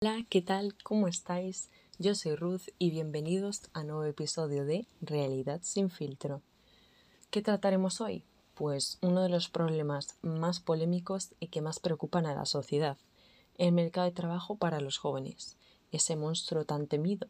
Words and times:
Hola, 0.00 0.24
¿qué 0.28 0.42
tal? 0.42 0.74
¿Cómo 0.82 1.08
estáis? 1.08 1.70
Yo 1.98 2.14
soy 2.14 2.36
Ruth 2.36 2.68
y 2.78 2.90
bienvenidos 2.90 3.62
a 3.72 3.82
nuevo 3.84 4.04
episodio 4.04 4.64
de 4.64 4.86
Realidad 5.00 5.60
sin 5.62 5.90
filtro. 5.90 6.42
¿Qué 7.30 7.42
trataremos 7.42 8.00
hoy? 8.00 8.24
Pues 8.54 8.98
uno 9.00 9.22
de 9.22 9.28
los 9.28 9.48
problemas 9.48 10.16
más 10.22 10.60
polémicos 10.60 11.34
y 11.40 11.48
que 11.48 11.62
más 11.62 11.80
preocupan 11.80 12.26
a 12.26 12.34
la 12.34 12.46
sociedad, 12.46 12.96
el 13.58 13.72
mercado 13.72 14.06
de 14.06 14.12
trabajo 14.12 14.56
para 14.56 14.80
los 14.80 14.98
jóvenes, 14.98 15.56
ese 15.90 16.16
monstruo 16.16 16.64
tan 16.64 16.86
temido. 16.86 17.28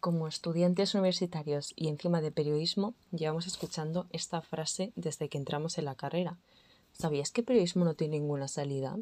Como 0.00 0.28
estudiantes 0.28 0.94
universitarios 0.94 1.72
y 1.76 1.88
encima 1.88 2.20
de 2.20 2.30
periodismo, 2.30 2.94
llevamos 3.10 3.46
escuchando 3.46 4.06
esta 4.10 4.42
frase 4.42 4.92
desde 4.96 5.28
que 5.28 5.38
entramos 5.38 5.78
en 5.78 5.86
la 5.86 5.94
carrera. 5.94 6.38
¿Sabías 6.94 7.30
que 7.30 7.42
periodismo 7.42 7.84
no 7.84 7.94
tiene 7.94 8.18
ninguna 8.18 8.48
salida? 8.48 8.96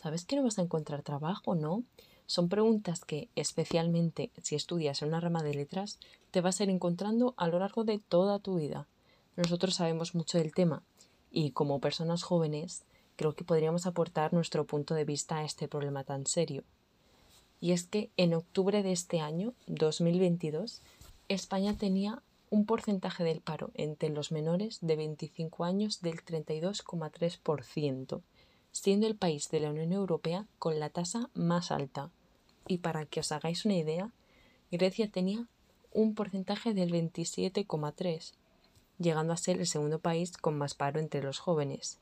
¿Sabes 0.00 0.24
que 0.24 0.36
no 0.36 0.44
vas 0.44 0.58
a 0.58 0.62
encontrar 0.62 1.02
trabajo, 1.02 1.54
no? 1.54 1.82
Son 2.26 2.48
preguntas 2.48 3.04
que, 3.04 3.28
especialmente 3.36 4.30
si 4.42 4.54
estudias 4.54 5.00
en 5.00 5.08
una 5.08 5.20
rama 5.20 5.42
de 5.42 5.54
letras, 5.54 5.98
te 6.30 6.42
vas 6.42 6.60
a 6.60 6.64
ir 6.64 6.70
encontrando 6.70 7.34
a 7.38 7.48
lo 7.48 7.58
largo 7.58 7.84
de 7.84 7.98
toda 7.98 8.38
tu 8.38 8.56
vida. 8.56 8.86
Nosotros 9.36 9.74
sabemos 9.74 10.14
mucho 10.14 10.36
del 10.36 10.52
tema 10.52 10.82
y 11.30 11.52
como 11.52 11.80
personas 11.80 12.22
jóvenes 12.22 12.84
creo 13.16 13.34
que 13.34 13.44
podríamos 13.44 13.86
aportar 13.86 14.32
nuestro 14.32 14.64
punto 14.66 14.94
de 14.94 15.04
vista 15.04 15.38
a 15.38 15.44
este 15.44 15.68
problema 15.68 16.04
tan 16.04 16.26
serio. 16.26 16.64
Y 17.60 17.72
es 17.72 17.84
que 17.84 18.10
en 18.16 18.34
octubre 18.34 18.82
de 18.82 18.92
este 18.92 19.20
año, 19.20 19.54
2022, 19.66 20.82
España 21.28 21.74
tenía 21.74 22.22
un 22.50 22.66
porcentaje 22.66 23.24
del 23.24 23.40
paro 23.40 23.70
entre 23.74 24.08
los 24.08 24.32
menores 24.32 24.78
de 24.80 24.96
25 24.96 25.64
años 25.64 26.00
del 26.00 26.24
32,3%, 26.24 28.22
siendo 28.72 29.06
el 29.06 29.16
país 29.16 29.50
de 29.50 29.60
la 29.60 29.70
Unión 29.70 29.92
Europea 29.92 30.46
con 30.58 30.78
la 30.78 30.90
tasa 30.90 31.30
más 31.34 31.70
alta. 31.70 32.10
Y 32.66 32.78
para 32.78 33.06
que 33.06 33.20
os 33.20 33.32
hagáis 33.32 33.64
una 33.64 33.76
idea, 33.76 34.12
Grecia 34.70 35.10
tenía 35.10 35.46
un 35.92 36.14
porcentaje 36.14 36.74
del 36.74 36.90
27,3%, 36.92 38.32
llegando 38.98 39.32
a 39.32 39.36
ser 39.36 39.58
el 39.58 39.66
segundo 39.66 40.00
país 40.00 40.36
con 40.36 40.58
más 40.58 40.74
paro 40.74 41.00
entre 41.00 41.22
los 41.22 41.38
jóvenes. 41.38 42.00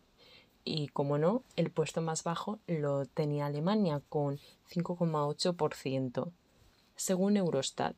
Y 0.64 0.88
como 0.88 1.18
no, 1.18 1.44
el 1.54 1.70
puesto 1.70 2.02
más 2.02 2.24
bajo 2.24 2.58
lo 2.66 3.06
tenía 3.06 3.46
Alemania 3.46 4.02
con 4.08 4.38
5,8%, 4.68 6.32
según 6.96 7.36
Eurostat. 7.36 7.96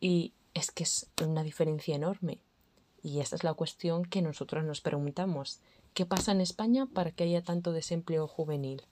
Y 0.00 0.32
es 0.54 0.70
que 0.70 0.84
es 0.84 1.10
una 1.22 1.42
diferencia 1.42 1.94
enorme. 1.94 2.38
Y 3.02 3.20
esta 3.20 3.36
es 3.36 3.44
la 3.44 3.54
cuestión 3.54 4.04
que 4.04 4.22
nosotros 4.22 4.64
nos 4.64 4.80
preguntamos. 4.80 5.60
¿Qué 5.92 6.06
pasa 6.06 6.32
en 6.32 6.40
España 6.40 6.86
para 6.86 7.10
que 7.10 7.24
haya 7.24 7.42
tanto 7.42 7.72
desempleo 7.72 8.26
juvenil? 8.26 8.82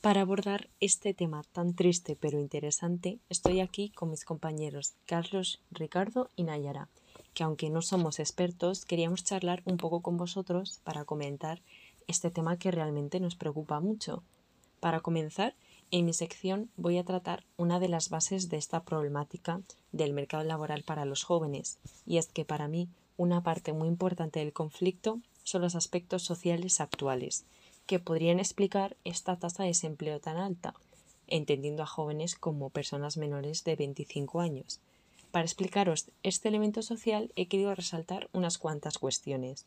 Para 0.00 0.22
abordar 0.22 0.70
este 0.80 1.12
tema 1.14 1.42
tan 1.52 1.74
triste 1.74 2.16
pero 2.16 2.40
interesante, 2.40 3.18
estoy 3.28 3.60
aquí 3.60 3.90
con 3.90 4.10
mis 4.10 4.24
compañeros 4.24 4.94
Carlos, 5.04 5.60
Ricardo 5.70 6.30
y 6.36 6.44
Nayara 6.44 6.88
que 7.36 7.44
aunque 7.44 7.68
no 7.68 7.82
somos 7.82 8.18
expertos, 8.18 8.86
queríamos 8.86 9.22
charlar 9.22 9.62
un 9.66 9.76
poco 9.76 10.00
con 10.00 10.16
vosotros 10.16 10.80
para 10.84 11.04
comentar 11.04 11.60
este 12.06 12.30
tema 12.30 12.56
que 12.56 12.70
realmente 12.70 13.20
nos 13.20 13.36
preocupa 13.36 13.78
mucho. 13.78 14.22
Para 14.80 15.00
comenzar, 15.00 15.54
en 15.90 16.04
mi 16.04 16.12
sección 16.12 16.70
voy 16.76 16.98
a 16.98 17.04
tratar 17.04 17.44
una 17.56 17.78
de 17.78 17.88
las 17.88 18.10
bases 18.10 18.48
de 18.48 18.56
esta 18.56 18.82
problemática 18.84 19.60
del 19.92 20.12
mercado 20.12 20.44
laboral 20.44 20.82
para 20.82 21.04
los 21.04 21.22
jóvenes, 21.22 21.78
y 22.06 22.18
es 22.18 22.26
que 22.28 22.44
para 22.44 22.68
mí 22.68 22.88
una 23.16 23.42
parte 23.42 23.72
muy 23.72 23.88
importante 23.88 24.40
del 24.40 24.52
conflicto 24.52 25.20
son 25.44 25.62
los 25.62 25.74
aspectos 25.74 26.22
sociales 26.22 26.80
actuales, 26.80 27.44
que 27.86 27.98
podrían 27.98 28.40
explicar 28.40 28.96
esta 29.04 29.36
tasa 29.36 29.62
de 29.62 29.68
desempleo 29.68 30.20
tan 30.20 30.36
alta, 30.36 30.74
entendiendo 31.28 31.82
a 31.82 31.86
jóvenes 31.86 32.34
como 32.34 32.70
personas 32.70 33.16
menores 33.16 33.64
de 33.64 33.76
25 33.76 34.40
años, 34.40 34.80
para 35.36 35.44
explicaros 35.44 36.06
este 36.22 36.48
elemento 36.48 36.80
social 36.80 37.30
he 37.36 37.46
querido 37.46 37.74
resaltar 37.74 38.30
unas 38.32 38.56
cuantas 38.56 38.96
cuestiones. 38.96 39.66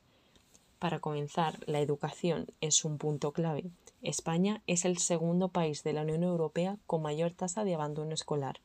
Para 0.79 0.99
comenzar, 0.99 1.59
la 1.67 1.79
educación 1.79 2.47
es 2.59 2.85
un 2.85 2.97
punto 2.97 3.33
clave. 3.33 3.69
España 4.01 4.61
es 4.67 4.85
el 4.85 4.97
segundo 4.97 5.49
país 5.49 5.83
de 5.83 5.93
la 5.93 6.03
Unión 6.03 6.23
Europea 6.23 6.77
con 6.87 7.01
mayor 7.01 7.33
tasa 7.33 7.63
de 7.63 7.75
abandono 7.75 8.13
escolar. 8.13 8.61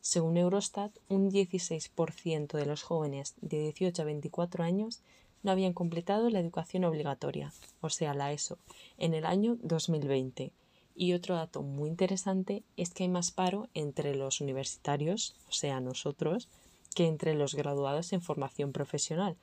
Según 0.00 0.36
Eurostat, 0.36 0.96
un 1.08 1.30
16% 1.30 2.52
de 2.52 2.66
los 2.66 2.82
jóvenes 2.82 3.34
de 3.40 3.58
18 3.58 4.02
a 4.02 4.04
24 4.04 4.62
años 4.62 5.00
no 5.42 5.50
habían 5.50 5.72
completado 5.72 6.30
la 6.30 6.40
educación 6.40 6.84
obligatoria, 6.84 7.52
o 7.80 7.90
sea, 7.90 8.14
la 8.14 8.32
ESO, 8.32 8.58
en 8.98 9.14
el 9.14 9.24
año 9.24 9.58
2020 9.62 10.52
y 10.96 11.12
otro 11.12 11.34
dato 11.34 11.62
muy 11.62 11.90
interesante 11.90 12.62
es 12.76 12.90
que 12.90 13.04
hay 13.04 13.08
más 13.08 13.30
paro 13.30 13.68
entre 13.74 14.14
los 14.16 14.40
universitarios, 14.40 15.36
o 15.48 15.52
sea, 15.52 15.80
nosotros, 15.80 16.48
que 16.94 17.06
entre 17.06 17.34
los 17.34 17.54
graduados 17.54 18.12
en 18.14 18.22
formación 18.22 18.72
profesional, 18.72 19.36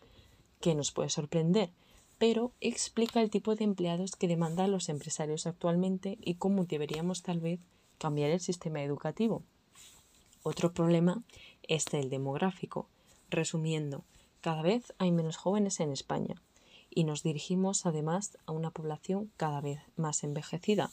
que 0.59 0.74
nos 0.74 0.92
puede 0.92 1.09
sorprender, 1.09 1.70
pero 2.23 2.53
explica 2.61 3.19
el 3.19 3.29
tipo 3.29 3.53
de 3.53 3.66
empleados 3.66 4.16
que 4.16 4.29
demandan 4.29 4.72
los 4.72 4.88
empresarios 4.88 5.45
actualmente 5.45 6.17
y 6.22 6.35
cómo 6.35 6.63
deberíamos 6.63 7.22
tal 7.22 7.41
vez 7.41 7.59
cambiar 7.97 8.29
el 8.29 8.39
sistema 8.39 8.81
educativo. 8.81 9.44
Otro 10.41 10.72
problema 10.72 11.22
es 11.63 11.85
el 11.94 12.09
demográfico. 12.09 12.88
Resumiendo, 13.29 14.06
cada 14.39 14.61
vez 14.61 14.94
hay 15.00 15.11
menos 15.11 15.35
jóvenes 15.35 15.81
en 15.81 15.91
España 15.91 16.41
y 16.89 17.03
nos 17.03 17.23
dirigimos 17.23 17.85
además 17.85 18.38
a 18.45 18.53
una 18.53 18.72
población 18.72 19.29
cada 19.35 19.59
vez 19.59 19.81
más 19.97 20.23
envejecida 20.23 20.91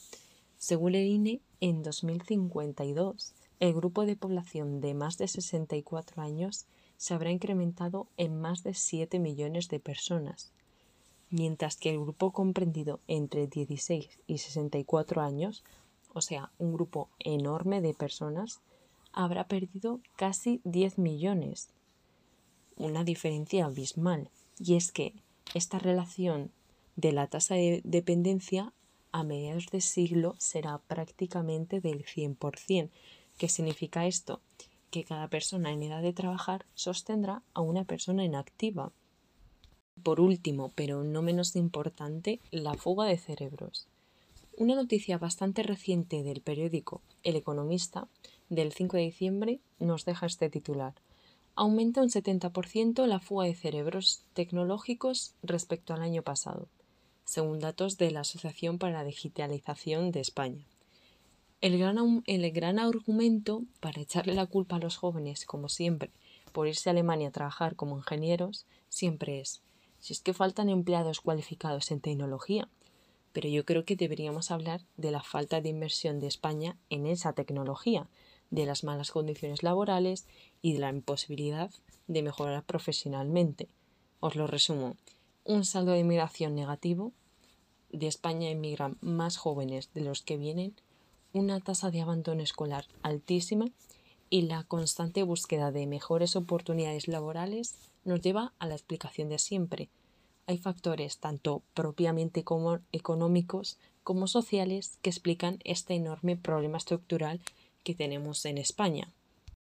según 0.59 0.97
el 0.97 1.07
INE, 1.07 1.41
en 1.61 1.85
2052 1.85 3.35
el 3.61 3.73
grupo 3.73 4.05
de 4.05 4.17
población 4.17 4.81
de 4.81 4.95
más 4.95 5.17
de 5.17 5.29
64 5.29 6.23
años 6.23 6.67
se 6.97 7.15
habrá 7.15 7.31
incrementado 7.31 8.09
en 8.17 8.41
más 8.41 8.65
de 8.65 8.75
7 8.75 9.21
millones 9.21 9.69
de 9.69 9.79
personas, 9.79 10.53
mientras 11.31 11.77
que 11.77 11.91
el 11.91 12.01
grupo 12.01 12.33
comprendido 12.33 13.01
entre 13.07 13.47
16 13.47 14.09
y 14.27 14.39
64 14.39 15.23
años, 15.23 15.65
o 16.13 16.21
sea, 16.21 16.51
un 16.59 16.73
grupo 16.73 17.09
enorme 17.19 17.81
de 17.81 17.95
personas, 17.95 18.61
habrá 19.13 19.47
perdido 19.47 20.01
casi 20.17 20.61
10 20.65 20.99
millones. 20.99 21.71
Una 22.77 23.05
diferencia 23.05 23.67
abismal. 23.67 24.31
Y 24.59 24.75
es 24.75 24.93
que 24.93 25.15
esta 25.55 25.79
relación 25.79 26.51
de 26.97 27.13
la 27.13 27.27
tasa 27.27 27.55
de 27.55 27.81
dependencia 27.85 28.73
a 29.13 29.25
mediados 29.25 29.67
de 29.67 29.81
siglo 29.81 30.35
será 30.39 30.79
prácticamente 30.79 31.81
del 31.81 32.05
100%. 32.05 32.91
¿Qué 33.39 33.49
significa 33.49 34.07
esto? 34.07 34.41
Que 34.91 35.05
cada 35.05 35.29
persona 35.29 35.73
en 35.73 35.83
edad 35.83 36.03
de 36.03 36.13
trabajar 36.13 36.67
sostendrá 36.75 37.43
a 37.55 37.61
una 37.61 37.85
persona 37.85 38.25
inactiva. 38.25 38.93
Por 40.03 40.21
último, 40.21 40.73
pero 40.75 41.05
no 41.05 41.23
menos 41.23 41.57
importante, 41.57 42.41
la 42.51 42.75
fuga 42.75 43.07
de 43.07 43.19
cerebros. 43.19 43.87
Una 44.57 44.75
noticia 44.75 45.19
bastante 45.19 45.63
reciente 45.63 46.23
del 46.23 46.41
periódico 46.41 47.01
El 47.23 47.37
Economista 47.37 48.09
del 48.49 48.73
5 48.73 48.97
de 48.97 49.03
diciembre 49.05 49.61
nos 49.79 50.05
deja 50.05 50.27
este 50.27 50.51
titular. 50.51 50.95
Aumenta 51.55 52.03
un 52.03 52.09
70% 52.09 53.07
la 53.07 53.21
fuga 53.21 53.47
de 53.47 53.55
cerebros 53.55 54.23
tecnológicos 54.35 55.35
respecto 55.43 55.95
al 55.95 56.03
año 56.03 56.23
pasado 56.23 56.69
según 57.31 57.61
datos 57.61 57.97
de 57.97 58.11
la 58.11 58.21
Asociación 58.21 58.79
para 58.79 58.95
la 58.95 59.05
Digitalización 59.05 60.11
de 60.11 60.19
España. 60.19 60.67
El 61.61 61.79
gran, 61.79 62.25
el 62.27 62.51
gran 62.51 62.81
argumento 62.81 63.63
para 63.79 64.01
echarle 64.01 64.35
la 64.35 64.47
culpa 64.47 64.77
a 64.77 64.79
los 64.81 64.97
jóvenes, 64.97 65.45
como 65.45 65.69
siempre, 65.69 66.11
por 66.51 66.67
irse 66.67 66.91
a 66.91 66.93
Alemania 66.93 67.29
a 67.29 67.31
trabajar 67.31 67.77
como 67.77 67.97
ingenieros, 67.97 68.67
siempre 68.89 69.41
es, 69.41 69.63
si 70.01 70.13
es 70.13 70.21
que 70.21 70.35
faltan 70.35 70.69
empleados 70.69 71.21
cualificados 71.21 71.91
en 71.91 72.01
tecnología. 72.01 72.69
Pero 73.33 73.49
yo 73.49 73.65
creo 73.65 73.85
que 73.85 73.97
deberíamos 73.97 74.51
hablar 74.51 74.83
de 74.97 75.13
la 75.13 75.23
falta 75.23 75.61
de 75.61 75.69
inversión 75.69 76.19
de 76.19 76.27
España 76.27 76.77
en 76.89 77.07
esa 77.07 77.33
tecnología, 77.33 78.09
de 78.51 78.67
las 78.67 78.83
malas 78.83 79.13
condiciones 79.13 79.63
laborales 79.63 80.27
y 80.63 80.73
de 80.73 80.81
la 80.81 80.91
imposibilidad 80.91 81.71
de 82.09 82.23
mejorar 82.23 82.65
profesionalmente. 82.65 83.69
Os 84.19 84.35
lo 84.35 84.47
resumo. 84.47 84.97
Un 85.45 85.65
saldo 85.65 85.93
de 85.93 86.01
inmigración 86.01 86.55
negativo, 86.55 87.13
de 87.93 88.07
España 88.07 88.51
emigran 88.51 88.99
más 89.01 89.37
jóvenes 89.37 89.93
de 89.95 90.01
los 90.01 90.23
que 90.23 90.37
vienen, 90.37 90.75
una 91.33 91.61
tasa 91.61 91.91
de 91.91 92.01
abandono 92.01 92.43
escolar 92.43 92.87
altísima 93.03 93.67
y 94.29 94.43
la 94.43 94.65
constante 94.65 95.23
búsqueda 95.23 95.73
de 95.73 95.87
mejores 95.87 96.37
oportunidades 96.37 97.09
laborales 97.09 97.75
nos 98.05 98.21
lleva 98.21 98.53
a 98.59 98.67
la 98.67 98.75
explicación 98.75 99.29
de 99.29 99.39
siempre. 99.39 99.91
Hay 100.51 100.59
factores 100.59 101.19
tanto 101.19 101.63
propiamente 101.75 102.43
como 102.43 102.81
económicos 102.91 103.79
como 104.03 104.27
sociales 104.27 104.99
que 105.01 105.09
explican 105.09 105.61
este 105.63 105.95
enorme 105.95 106.37
problema 106.37 106.77
estructural 106.77 107.41
que 107.85 107.95
tenemos 107.95 108.45
en 108.45 108.59
España. 108.59 109.13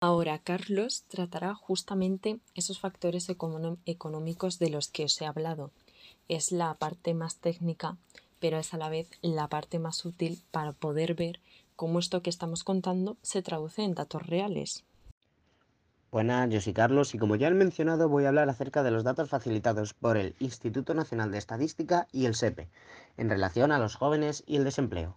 Ahora 0.00 0.40
Carlos 0.40 1.04
tratará 1.06 1.54
justamente 1.54 2.40
esos 2.56 2.80
factores 2.80 3.28
económicos 3.28 4.58
de 4.58 4.70
los 4.70 4.88
que 4.88 5.04
os 5.04 5.20
he 5.20 5.24
hablado 5.24 5.70
es 6.26 6.50
la 6.50 6.74
parte 6.74 7.14
más 7.14 7.36
técnica, 7.36 7.96
pero 8.40 8.58
es 8.58 8.74
a 8.74 8.76
la 8.76 8.88
vez 8.88 9.08
la 9.20 9.46
parte 9.46 9.78
más 9.78 10.04
útil 10.04 10.42
para 10.50 10.72
poder 10.72 11.14
ver 11.14 11.38
cómo 11.76 12.00
esto 12.00 12.22
que 12.22 12.30
estamos 12.30 12.64
contando 12.64 13.16
se 13.22 13.40
traduce 13.40 13.84
en 13.84 13.94
datos 13.94 14.26
reales. 14.26 14.82
Buenas, 16.12 16.50
yo 16.50 16.60
soy 16.60 16.74
Carlos 16.74 17.14
y 17.14 17.18
como 17.18 17.36
ya 17.36 17.48
he 17.48 17.54
mencionado 17.54 18.06
voy 18.06 18.26
a 18.26 18.28
hablar 18.28 18.50
acerca 18.50 18.82
de 18.82 18.90
los 18.90 19.02
datos 19.02 19.30
facilitados 19.30 19.94
por 19.94 20.18
el 20.18 20.34
Instituto 20.40 20.92
Nacional 20.92 21.30
de 21.30 21.38
Estadística 21.38 22.06
y 22.12 22.26
el 22.26 22.34
SEPE 22.34 22.68
en 23.16 23.30
relación 23.30 23.72
a 23.72 23.78
los 23.78 23.96
jóvenes 23.96 24.44
y 24.46 24.56
el 24.56 24.64
desempleo. 24.64 25.16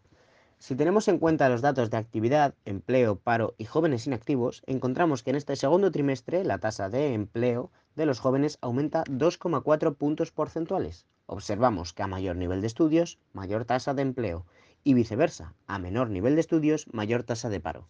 Si 0.57 0.73
tenemos 0.73 1.09
en 1.09 1.19
cuenta 1.19 1.49
los 1.49 1.61
datos 1.61 1.89
de 1.89 1.97
actividad, 1.97 2.53
empleo, 2.63 3.17
paro 3.17 3.55
y 3.57 3.65
jóvenes 3.65 4.07
inactivos, 4.07 4.63
encontramos 4.67 5.21
que 5.21 5.31
en 5.31 5.35
este 5.35 5.57
segundo 5.57 5.91
trimestre 5.91 6.45
la 6.45 6.59
tasa 6.59 6.87
de 6.87 7.13
empleo 7.13 7.71
de 7.97 8.05
los 8.05 8.21
jóvenes 8.21 8.57
aumenta 8.61 9.03
2,4 9.03 9.95
puntos 9.97 10.31
porcentuales. 10.31 11.07
Observamos 11.25 11.91
que 11.91 12.03
a 12.03 12.07
mayor 12.07 12.37
nivel 12.37 12.61
de 12.61 12.67
estudios, 12.67 13.19
mayor 13.33 13.65
tasa 13.65 13.93
de 13.93 14.01
empleo 14.01 14.45
y 14.85 14.93
viceversa, 14.93 15.55
a 15.67 15.77
menor 15.77 16.09
nivel 16.09 16.35
de 16.35 16.41
estudios, 16.41 16.87
mayor 16.93 17.23
tasa 17.23 17.49
de 17.49 17.59
paro. 17.59 17.89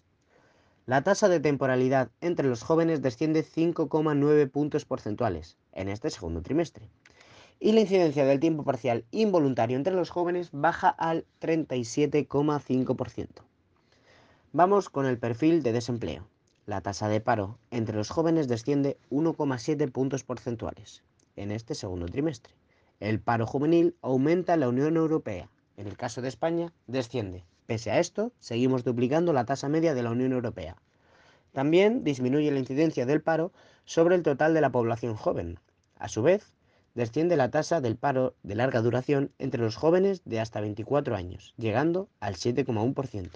La 0.88 1.02
tasa 1.02 1.30
de 1.30 1.40
temporalidad 1.40 2.12
entre 2.22 2.48
los 2.48 2.62
jóvenes 2.62 3.02
desciende 3.02 3.44
5,9 3.44 4.52
puntos 4.52 4.86
porcentuales 4.86 5.58
en 5.72 5.90
este 5.90 6.12
segundo 6.12 6.44
trimestre. 6.44 6.92
Y 7.60 7.72
la 7.72 7.80
incidencia 7.80 8.24
del 8.24 8.40
tiempo 8.40 8.64
parcial 8.64 9.04
involuntario 9.10 9.78
entre 9.78 9.96
los 9.96 10.12
jóvenes 10.12 10.50
baja 10.52 10.90
al 10.90 11.26
37,5%. 11.42 13.28
Vamos 14.54 14.92
con 14.92 15.08
el 15.08 15.18
perfil 15.18 15.64
de 15.64 15.74
desempleo. 15.74 16.28
La 16.68 16.82
tasa 16.82 17.10
de 17.10 17.20
paro 17.20 17.58
entre 17.72 17.96
los 17.96 18.12
jóvenes 18.12 18.48
desciende 18.48 19.00
1,7 19.10 19.92
puntos 19.92 20.24
porcentuales 20.24 21.02
en 21.36 21.50
este 21.50 21.74
segundo 21.74 22.06
trimestre. 22.06 22.54
El 23.00 23.20
paro 23.20 23.48
juvenil 23.48 23.96
aumenta 24.04 24.54
en 24.54 24.60
la 24.60 24.70
Unión 24.70 24.98
Europea. 24.98 25.50
En 25.78 25.88
el 25.88 25.98
caso 25.98 26.22
de 26.22 26.28
España, 26.28 26.72
desciende 26.86 27.44
Pese 27.66 27.92
a 27.92 28.00
esto, 28.00 28.32
seguimos 28.40 28.84
duplicando 28.84 29.34
la 29.34 29.46
tasa 29.46 29.70
media 29.70 29.94
de 29.94 30.04
la 30.04 30.12
Unión 30.12 30.34
Europea. 30.34 30.78
También 31.52 32.04
disminuye 32.04 32.52
la 32.52 32.60
incidencia 32.60 33.06
del 33.06 33.22
paro 33.22 33.52
sobre 33.86 34.16
el 34.16 34.24
total 34.24 34.54
de 34.54 34.62
la 34.62 34.72
población 34.72 35.16
joven. 35.16 35.60
A 35.98 36.08
su 36.08 36.22
vez, 36.22 36.54
desciende 36.94 37.38
la 37.38 37.50
tasa 37.50 37.82
del 37.82 37.96
paro 37.96 38.36
de 38.44 38.56
larga 38.56 38.82
duración 38.82 39.32
entre 39.40 39.62
los 39.62 39.76
jóvenes 39.76 40.22
de 40.26 40.40
hasta 40.40 40.62
24 40.62 41.16
años, 41.16 41.54
llegando 41.58 42.08
al 42.20 42.36
7,1%. 42.36 43.30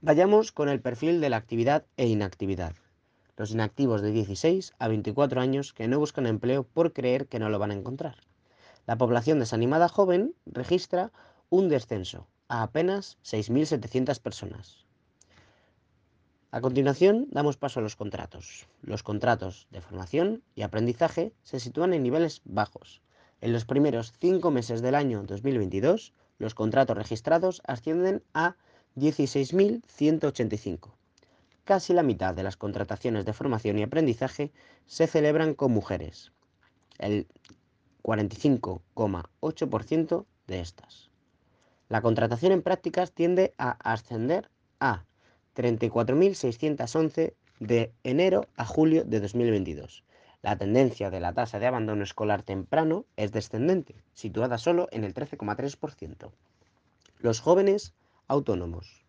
Vayamos 0.00 0.52
con 0.52 0.68
el 0.68 0.80
perfil 0.80 1.20
de 1.20 1.30
la 1.30 1.38
actividad 1.38 1.84
e 1.96 2.06
inactividad. 2.06 2.74
Los 3.36 3.50
inactivos 3.50 4.02
de 4.02 4.12
16 4.12 4.74
a 4.78 4.88
24 4.88 5.40
años 5.40 5.72
que 5.72 5.88
no 5.88 5.98
buscan 5.98 6.26
empleo 6.26 6.64
por 6.64 6.92
creer 6.92 7.26
que 7.26 7.38
no 7.38 7.48
lo 7.48 7.58
van 7.58 7.70
a 7.70 7.74
encontrar. 7.74 8.16
La 8.86 8.96
población 8.96 9.38
desanimada 9.38 9.88
joven 9.88 10.34
registra 10.46 11.12
un 11.50 11.68
descenso, 11.68 12.26
a 12.48 12.62
apenas 12.62 13.18
6.700 13.24 14.20
personas. 14.20 14.88
A 16.50 16.62
continuación, 16.62 17.26
damos 17.30 17.58
paso 17.58 17.80
a 17.80 17.82
los 17.82 17.94
contratos. 17.94 18.66
Los 18.80 19.02
contratos 19.02 19.66
de 19.70 19.82
formación 19.82 20.42
y 20.54 20.62
aprendizaje 20.62 21.34
se 21.42 21.60
sitúan 21.60 21.92
en 21.92 22.02
niveles 22.02 22.40
bajos. 22.46 23.02
En 23.42 23.52
los 23.52 23.66
primeros 23.66 24.14
cinco 24.18 24.50
meses 24.50 24.80
del 24.80 24.94
año 24.94 25.24
2022, 25.24 26.14
los 26.38 26.54
contratos 26.54 26.96
registrados 26.96 27.60
ascienden 27.66 28.22
a 28.32 28.56
16.185. 28.96 30.94
Casi 31.64 31.92
la 31.92 32.02
mitad 32.02 32.34
de 32.34 32.44
las 32.44 32.56
contrataciones 32.56 33.26
de 33.26 33.34
formación 33.34 33.78
y 33.78 33.82
aprendizaje 33.82 34.50
se 34.86 35.06
celebran 35.06 35.52
con 35.52 35.72
mujeres, 35.72 36.32
el 36.98 37.26
45,8% 38.02 40.24
de 40.46 40.60
estas. 40.60 41.07
La 41.88 42.02
contratación 42.02 42.52
en 42.52 42.62
prácticas 42.62 43.12
tiende 43.12 43.54
a 43.56 43.70
ascender 43.90 44.50
a 44.78 45.04
34.611 45.56 47.32
de 47.60 47.92
enero 48.04 48.46
a 48.56 48.66
julio 48.66 49.04
de 49.04 49.20
2022. 49.20 50.04
La 50.42 50.56
tendencia 50.56 51.10
de 51.10 51.18
la 51.18 51.32
tasa 51.32 51.58
de 51.58 51.66
abandono 51.66 52.04
escolar 52.04 52.42
temprano 52.42 53.06
es 53.16 53.32
descendente, 53.32 53.96
situada 54.12 54.58
solo 54.58 54.88
en 54.92 55.02
el 55.02 55.14
13,3%. 55.14 56.30
Los 57.18 57.40
jóvenes 57.40 57.94
autónomos. 58.28 59.04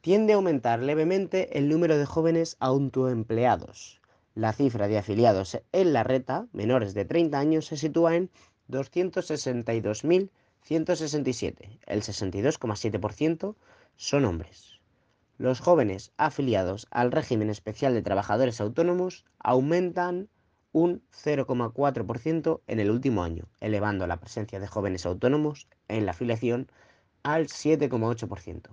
Tiende 0.00 0.32
a 0.32 0.36
aumentar 0.36 0.78
levemente 0.78 1.58
el 1.58 1.68
número 1.68 1.98
de 1.98 2.06
jóvenes 2.06 2.56
autoempleados. 2.60 4.00
La 4.34 4.52
cifra 4.52 4.86
de 4.86 4.98
afiliados 4.98 5.60
en 5.72 5.92
la 5.92 6.04
reta, 6.04 6.46
menores 6.52 6.94
de 6.94 7.04
30 7.04 7.38
años, 7.38 7.66
se 7.66 7.76
sitúa 7.76 8.14
en 8.14 8.30
262.000 8.70 10.30
167, 10.68 11.80
el 11.86 12.02
62,7% 12.02 13.56
son 13.96 14.24
hombres. 14.26 14.78
Los 15.38 15.60
jóvenes 15.60 16.12
afiliados 16.18 16.86
al 16.90 17.10
régimen 17.10 17.48
especial 17.48 17.94
de 17.94 18.02
trabajadores 18.02 18.60
autónomos 18.60 19.24
aumentan 19.38 20.28
un 20.72 21.02
0,4% 21.10 22.60
en 22.66 22.80
el 22.80 22.90
último 22.90 23.22
año, 23.22 23.46
elevando 23.60 24.06
la 24.06 24.20
presencia 24.20 24.60
de 24.60 24.66
jóvenes 24.66 25.06
autónomos 25.06 25.68
en 25.88 26.04
la 26.04 26.10
afiliación 26.10 26.70
al 27.22 27.46
7,8%. 27.46 28.68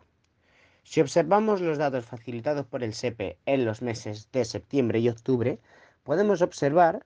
Si 0.83 0.99
observamos 0.99 1.61
los 1.61 1.77
datos 1.77 2.05
facilitados 2.05 2.65
por 2.65 2.83
el 2.83 2.93
SEPE 2.93 3.37
en 3.45 3.63
los 3.63 3.81
meses 3.81 4.27
de 4.33 4.43
septiembre 4.43 4.99
y 4.99 5.07
octubre, 5.07 5.59
podemos 6.03 6.41
observar 6.41 7.05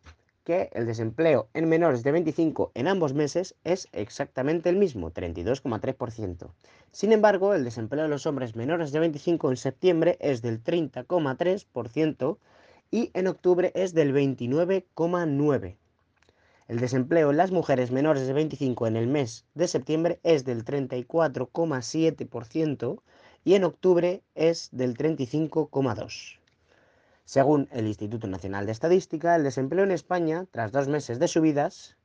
que 0.49 0.69
el 0.73 0.87
desempleo 0.87 1.47
en 1.53 1.69
menores 1.69 2.01
de 2.01 2.11
25 2.11 2.71
en 2.73 2.87
ambos 2.87 3.13
meses 3.13 3.53
es 3.63 3.87
exactamente 3.91 4.69
el 4.69 4.77
mismo, 4.77 5.11
32,3%. 5.11 6.49
Sin 6.91 7.11
embargo, 7.11 7.53
el 7.53 7.63
desempleo 7.63 8.05
de 8.05 8.09
los 8.09 8.25
hombres 8.25 8.55
menores 8.55 8.91
de 8.91 8.97
25 8.97 9.51
en 9.51 9.57
septiembre 9.57 10.17
es 10.19 10.41
del 10.41 10.63
30,3% 10.63 12.37
y 12.89 13.11
en 13.13 13.27
octubre 13.27 13.71
es 13.75 13.93
del 13.93 14.11
29,9%. 14.11 15.75
El 16.67 16.79
desempleo 16.79 17.29
en 17.29 17.37
las 17.37 17.51
mujeres 17.51 17.91
menores 17.91 18.25
de 18.25 18.33
25 18.33 18.87
en 18.87 18.95
el 18.95 19.05
mes 19.05 19.45
de 19.53 19.67
septiembre 19.67 20.19
es 20.23 20.45
del 20.45 20.65
34,7% 20.65 23.01
y 23.43 23.53
en 23.53 23.65
octubre 23.65 24.23
es 24.33 24.69
del 24.71 24.97
35,2%. 24.97 26.38
Según 27.29 27.69
el 27.71 27.85
Instituto 27.85 28.25
Nacional 28.25 28.65
de 28.65 28.71
Estadística, 28.71 29.35
el 29.35 29.43
desempleo 29.43 29.83
en 29.83 29.91
España, 29.91 30.47
tras 30.49 30.71
dos 30.71 30.87
meses 30.87 31.19
de 31.19 31.27
subidas, 31.27 31.95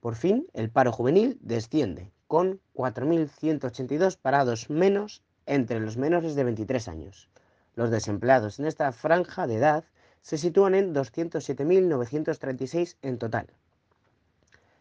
por 0.00 0.14
fin 0.14 0.46
el 0.54 0.70
paro 0.70 0.92
juvenil 0.92 1.36
desciende, 1.42 2.10
con 2.26 2.62
4.182 2.74 4.16
parados 4.16 4.70
menos 4.70 5.22
entre 5.44 5.78
los 5.78 5.98
menores 5.98 6.34
de 6.34 6.44
23 6.44 6.88
años. 6.88 7.28
Los 7.74 7.90
desempleados 7.90 8.58
en 8.58 8.64
esta 8.64 8.90
franja 8.92 9.46
de 9.46 9.56
edad 9.56 9.84
se 10.22 10.38
sitúan 10.38 10.74
en 10.74 10.94
207.936 10.94 12.96
en 13.02 13.18
total. 13.18 13.48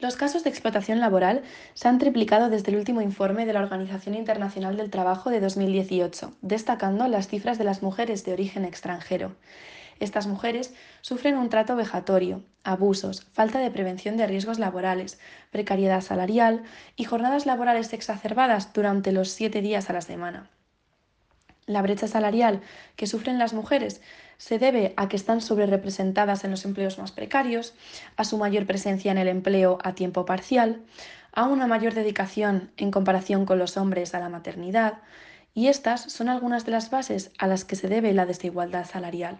Los 0.03 0.17
casos 0.17 0.43
de 0.43 0.49
explotación 0.49 0.99
laboral 0.99 1.43
se 1.75 1.87
han 1.87 1.97
triplicado 1.97 2.49
desde 2.49 2.71
el 2.71 2.77
último 2.77 2.99
informe 2.99 3.45
de 3.45 3.53
la 3.53 3.61
Organización 3.61 4.15
Internacional 4.15 4.75
del 4.75 4.89
Trabajo 4.89 5.29
de 5.29 5.39
2018, 5.39 6.35
destacando 6.41 7.07
las 7.07 7.29
cifras 7.29 7.57
de 7.57 7.63
las 7.63 7.81
mujeres 7.81 8.25
de 8.25 8.33
origen 8.33 8.65
extranjero. 8.65 9.33
Estas 10.01 10.27
mujeres 10.27 10.73
sufren 10.99 11.37
un 11.37 11.47
trato 11.47 11.77
vejatorio, 11.77 12.43
abusos, 12.65 13.23
falta 13.31 13.59
de 13.59 13.71
prevención 13.71 14.17
de 14.17 14.27
riesgos 14.27 14.59
laborales, 14.59 15.21
precariedad 15.51 16.01
salarial 16.01 16.63
y 16.97 17.05
jornadas 17.05 17.45
laborales 17.45 17.93
exacerbadas 17.93 18.73
durante 18.73 19.13
los 19.13 19.29
siete 19.29 19.61
días 19.61 19.89
a 19.89 19.93
la 19.93 20.01
semana. 20.01 20.49
La 21.65 21.81
brecha 21.81 22.09
salarial 22.09 22.59
que 22.97 23.07
sufren 23.07 23.39
las 23.39 23.53
mujeres 23.53 24.01
se 24.37 24.59
debe 24.59 24.93
a 24.97 25.07
que 25.07 25.15
están 25.15 25.41
sobrerepresentadas 25.41 26.43
en 26.43 26.51
los 26.51 26.65
empleos 26.65 26.97
más 26.99 27.11
precarios, 27.11 27.73
a 28.17 28.25
su 28.25 28.37
mayor 28.37 28.65
presencia 28.65 29.11
en 29.11 29.17
el 29.17 29.27
empleo 29.27 29.77
a 29.83 29.93
tiempo 29.95 30.25
parcial, 30.25 30.81
a 31.31 31.45
una 31.45 31.67
mayor 31.67 31.93
dedicación 31.93 32.71
en 32.77 32.91
comparación 32.91 33.45
con 33.45 33.59
los 33.59 33.77
hombres 33.77 34.13
a 34.13 34.19
la 34.19 34.29
maternidad, 34.29 34.99
y 35.53 35.67
estas 35.67 36.01
son 36.01 36.29
algunas 36.29 36.65
de 36.65 36.71
las 36.71 36.89
bases 36.89 37.31
a 37.37 37.47
las 37.47 37.65
que 37.65 37.75
se 37.75 37.87
debe 37.87 38.13
la 38.13 38.25
desigualdad 38.25 38.85
salarial. 38.85 39.39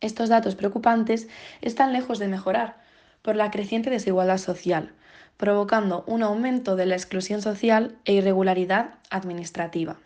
Estos 0.00 0.28
datos 0.28 0.54
preocupantes 0.54 1.28
están 1.60 1.92
lejos 1.92 2.18
de 2.18 2.28
mejorar 2.28 2.76
por 3.22 3.36
la 3.36 3.50
creciente 3.50 3.90
desigualdad 3.90 4.38
social, 4.38 4.92
provocando 5.36 6.04
un 6.06 6.22
aumento 6.22 6.76
de 6.76 6.86
la 6.86 6.94
exclusión 6.94 7.42
social 7.42 7.96
e 8.04 8.14
irregularidad 8.14 8.94
administrativa. 9.10 9.96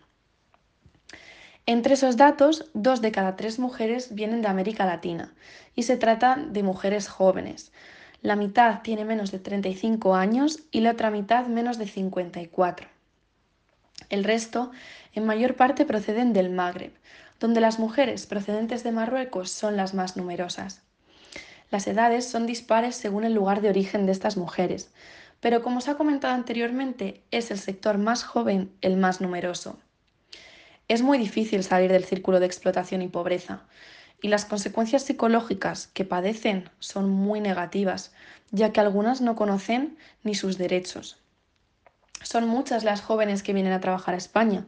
Entre 1.65 1.95
esos 1.95 2.17
datos, 2.17 2.71
dos 2.75 3.01
de 3.03 3.13
cada 3.13 3.37
tres 3.37 3.61
mujeres 3.61 4.15
vienen 4.15 4.43
de 4.43 4.49
América 4.49 4.85
Latina 4.85 5.33
y 5.77 5.85
se 5.85 5.97
trata 5.97 6.37
de 6.37 6.65
mujeres 6.65 7.09
jóvenes. 7.09 7.71
La 8.21 8.35
mitad 8.35 8.83
tiene 8.83 9.05
menos 9.05 9.31
de 9.31 9.39
35 9.39 10.17
años 10.17 10.61
y 10.73 10.81
la 10.81 10.91
otra 10.91 11.11
mitad 11.11 11.47
menos 11.47 11.79
de 11.79 11.87
54. 11.87 12.89
El 14.11 14.25
resto, 14.25 14.73
en 15.15 15.25
mayor 15.25 15.55
parte, 15.55 15.85
proceden 15.85 16.33
del 16.33 16.51
Magreb, 16.51 16.93
donde 17.39 17.61
las 17.61 17.79
mujeres 17.79 18.27
procedentes 18.27 18.83
de 18.83 18.93
Marruecos 18.93 19.51
son 19.51 19.77
las 19.77 19.95
más 19.95 20.17
numerosas. 20.17 20.83
Las 21.71 21.87
edades 21.87 22.29
son 22.29 22.47
dispares 22.47 22.97
según 22.97 23.25
el 23.25 23.35
lugar 23.35 23.61
de 23.61 23.71
origen 23.71 24.05
de 24.07 24.13
estas 24.13 24.37
mujeres, 24.37 24.93
pero 25.41 25.63
como 25.63 25.81
se 25.81 25.93
ha 25.93 25.97
comentado 25.97 26.35
anteriormente, 26.35 27.23
es 27.31 27.51
el 27.51 27.59
sector 27.59 27.99
más 27.99 28.25
joven 28.25 28.73
el 28.81 28.97
más 28.97 29.21
numeroso. 29.21 29.79
Es 30.93 31.01
muy 31.01 31.17
difícil 31.17 31.65
salir 31.65 31.91
del 31.91 32.05
círculo 32.05 32.39
de 32.39 32.45
explotación 32.45 33.01
y 33.01 33.09
pobreza, 33.09 33.63
y 34.21 34.29
las 34.29 34.45
consecuencias 34.45 35.03
psicológicas 35.03 35.87
que 35.87 36.05
padecen 36.05 36.69
son 36.81 37.09
muy 37.09 37.41
negativas, 37.41 38.13
ya 38.51 38.75
que 38.75 38.81
algunas 38.81 39.23
no 39.23 39.35
conocen 39.35 39.97
ni 40.23 40.35
sus 40.35 40.59
derechos. 40.59 41.17
Son 42.23 42.47
muchas 42.47 42.85
las 42.85 43.01
jóvenes 43.01 43.43
que 43.43 43.55
vienen 43.55 43.73
a 43.73 43.81
trabajar 43.81 44.15
a 44.15 44.19
España. 44.19 44.67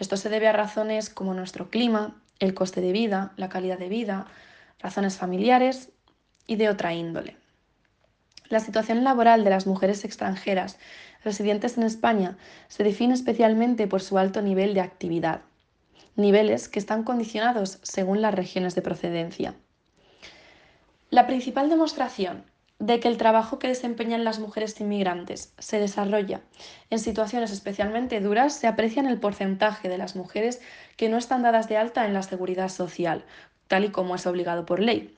Esto 0.00 0.16
se 0.16 0.28
debe 0.28 0.48
a 0.48 0.52
razones 0.52 1.08
como 1.08 1.34
nuestro 1.34 1.70
clima, 1.70 2.20
el 2.40 2.52
coste 2.52 2.80
de 2.80 2.90
vida, 2.90 3.32
la 3.36 3.48
calidad 3.48 3.78
de 3.78 3.88
vida, 3.88 4.26
razones 4.80 5.18
familiares 5.18 5.90
y 6.48 6.56
de 6.56 6.68
otra 6.68 6.94
índole. 6.94 7.36
La 8.48 8.58
situación 8.58 9.04
laboral 9.04 9.44
de 9.44 9.50
las 9.50 9.68
mujeres 9.68 10.04
extranjeras 10.04 10.78
residentes 11.22 11.78
en 11.78 11.84
España 11.84 12.38
se 12.66 12.82
define 12.82 13.14
especialmente 13.14 13.86
por 13.86 14.02
su 14.02 14.18
alto 14.18 14.42
nivel 14.42 14.74
de 14.74 14.80
actividad 14.80 15.42
niveles 16.20 16.68
que 16.68 16.78
están 16.78 17.04
condicionados 17.04 17.78
según 17.82 18.22
las 18.22 18.34
regiones 18.34 18.74
de 18.74 18.82
procedencia. 18.82 19.54
La 21.10 21.26
principal 21.26 21.68
demostración 21.68 22.44
de 22.78 22.98
que 22.98 23.08
el 23.08 23.18
trabajo 23.18 23.58
que 23.58 23.68
desempeñan 23.68 24.24
las 24.24 24.38
mujeres 24.38 24.80
inmigrantes 24.80 25.52
se 25.58 25.78
desarrolla 25.78 26.40
en 26.88 26.98
situaciones 26.98 27.52
especialmente 27.52 28.20
duras 28.20 28.54
se 28.54 28.66
aprecia 28.66 29.00
en 29.00 29.08
el 29.08 29.20
porcentaje 29.20 29.88
de 29.88 29.98
las 29.98 30.16
mujeres 30.16 30.60
que 30.96 31.08
no 31.10 31.18
están 31.18 31.42
dadas 31.42 31.68
de 31.68 31.76
alta 31.76 32.06
en 32.06 32.14
la 32.14 32.22
seguridad 32.22 32.70
social, 32.70 33.24
tal 33.68 33.84
y 33.84 33.90
como 33.90 34.14
es 34.14 34.26
obligado 34.26 34.64
por 34.64 34.80
ley. 34.80 35.16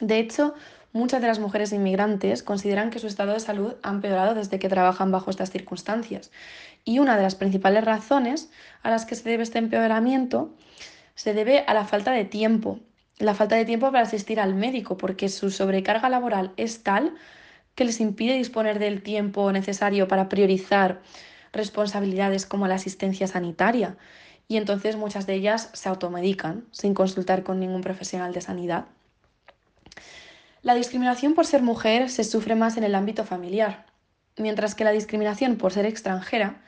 De 0.00 0.18
hecho, 0.18 0.54
muchas 0.92 1.20
de 1.20 1.26
las 1.26 1.38
mujeres 1.38 1.72
inmigrantes 1.72 2.42
consideran 2.42 2.90
que 2.90 2.98
su 2.98 3.06
estado 3.06 3.32
de 3.32 3.40
salud 3.40 3.74
ha 3.82 3.90
empeorado 3.90 4.34
desde 4.34 4.58
que 4.58 4.68
trabajan 4.68 5.10
bajo 5.10 5.30
estas 5.30 5.50
circunstancias. 5.50 6.30
Y 6.84 6.98
una 6.98 7.16
de 7.16 7.22
las 7.22 7.34
principales 7.34 7.84
razones 7.84 8.50
a 8.82 8.90
las 8.90 9.06
que 9.06 9.14
se 9.14 9.28
debe 9.28 9.42
este 9.42 9.58
empeoramiento 9.58 10.54
se 11.14 11.34
debe 11.34 11.64
a 11.66 11.74
la 11.74 11.84
falta 11.84 12.12
de 12.12 12.24
tiempo. 12.24 12.80
La 13.18 13.34
falta 13.34 13.56
de 13.56 13.66
tiempo 13.66 13.90
para 13.92 14.02
asistir 14.02 14.40
al 14.40 14.54
médico, 14.54 14.96
porque 14.96 15.28
su 15.28 15.50
sobrecarga 15.50 16.08
laboral 16.08 16.52
es 16.56 16.82
tal 16.82 17.14
que 17.74 17.84
les 17.84 18.00
impide 18.00 18.34
disponer 18.34 18.78
del 18.78 19.02
tiempo 19.02 19.52
necesario 19.52 20.08
para 20.08 20.28
priorizar 20.28 21.02
responsabilidades 21.52 22.46
como 22.46 22.66
la 22.66 22.76
asistencia 22.76 23.26
sanitaria. 23.26 23.96
Y 24.48 24.56
entonces 24.56 24.96
muchas 24.96 25.26
de 25.26 25.34
ellas 25.34 25.70
se 25.74 25.88
automedican 25.88 26.64
sin 26.72 26.94
consultar 26.94 27.42
con 27.42 27.60
ningún 27.60 27.82
profesional 27.82 28.32
de 28.32 28.40
sanidad. 28.40 28.86
La 30.62 30.74
discriminación 30.74 31.34
por 31.34 31.46
ser 31.46 31.62
mujer 31.62 32.10
se 32.10 32.22
sufre 32.22 32.54
más 32.54 32.76
en 32.76 32.84
el 32.84 32.94
ámbito 32.94 33.24
familiar, 33.24 33.86
mientras 34.36 34.74
que 34.74 34.84
la 34.84 34.90
discriminación 34.90 35.56
por 35.56 35.72
ser 35.72 35.86
extranjera 35.86 36.60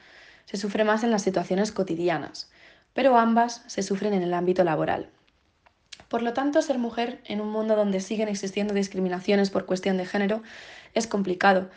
se 0.47 0.57
sufre 0.57 0.85
más 0.85 1.05
en 1.05 1.11
las 1.11 1.21
situaciones 1.21 1.73
cotidianas, 1.73 2.51
pero 2.95 3.19
ambas 3.19 3.63
se 3.67 3.83
sufren 3.83 4.15
en 4.15 4.23
el 4.23 4.33
ámbito 4.33 4.65
laboral. 4.65 5.11
Por 6.09 6.23
lo 6.23 6.33
tanto, 6.33 6.63
ser 6.63 6.79
mujer 6.79 7.21
en 7.27 7.43
un 7.43 7.51
mundo 7.51 7.77
donde 7.77 8.01
siguen 8.01 8.29
existiendo 8.29 8.73
discriminaciones 8.73 9.51
por 9.51 9.67
cuestión 9.67 9.99
de 9.99 10.07
género 10.07 10.43
es 10.95 11.07
complicado, 11.07 11.69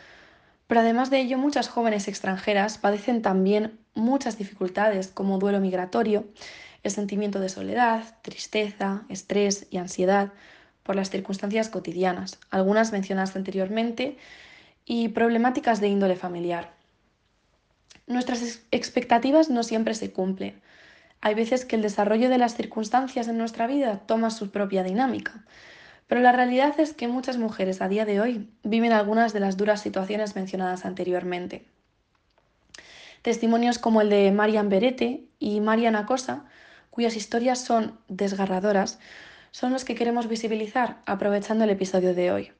pero 0.66 0.80
además 0.80 1.10
de 1.10 1.20
ello 1.20 1.36
muchas 1.36 1.68
jóvenes 1.68 2.08
extranjeras 2.08 2.78
padecen 2.78 3.20
también 3.20 3.78
muchas 3.94 4.38
dificultades 4.38 5.08
como 5.08 5.38
duelo 5.38 5.60
migratorio, 5.60 6.24
el 6.82 6.90
sentimiento 6.90 7.40
de 7.40 7.50
soledad, 7.50 8.02
tristeza, 8.22 9.04
estrés 9.10 9.66
y 9.70 9.76
ansiedad, 9.76 10.32
por 10.86 10.96
las 10.96 11.10
circunstancias 11.10 11.68
cotidianas, 11.68 12.38
algunas 12.50 12.92
mencionadas 12.92 13.34
anteriormente, 13.34 14.16
y 14.86 15.08
problemáticas 15.08 15.80
de 15.80 15.88
índole 15.88 16.14
familiar. 16.14 16.70
Nuestras 18.06 18.62
expectativas 18.70 19.50
no 19.50 19.64
siempre 19.64 19.94
se 19.94 20.12
cumplen. 20.12 20.62
Hay 21.20 21.34
veces 21.34 21.64
que 21.64 21.74
el 21.74 21.82
desarrollo 21.82 22.30
de 22.30 22.38
las 22.38 22.54
circunstancias 22.54 23.26
en 23.26 23.36
nuestra 23.36 23.66
vida 23.66 24.02
toma 24.06 24.30
su 24.30 24.50
propia 24.52 24.84
dinámica, 24.84 25.44
pero 26.06 26.20
la 26.20 26.30
realidad 26.30 26.78
es 26.78 26.94
que 26.94 27.08
muchas 27.08 27.36
mujeres 27.36 27.82
a 27.82 27.88
día 27.88 28.04
de 28.04 28.20
hoy 28.20 28.48
viven 28.62 28.92
algunas 28.92 29.32
de 29.32 29.40
las 29.40 29.56
duras 29.56 29.80
situaciones 29.80 30.36
mencionadas 30.36 30.84
anteriormente. 30.84 31.64
Testimonios 33.22 33.80
como 33.80 34.02
el 34.02 34.08
de 34.08 34.30
Marian 34.30 34.68
Berete 34.68 35.24
y 35.40 35.60
Mariana 35.60 36.06
Cosa, 36.06 36.44
cuyas 36.90 37.16
historias 37.16 37.58
son 37.58 37.98
desgarradoras, 38.06 39.00
son 39.56 39.72
los 39.72 39.86
que 39.86 39.94
queremos 39.94 40.28
visibilizar 40.28 41.00
aprovechando 41.06 41.64
el 41.64 41.70
episodio 41.70 42.14
de 42.14 42.30
hoy. 42.30 42.52